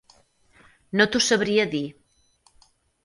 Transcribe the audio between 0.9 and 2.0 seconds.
No t'ho sabria dir.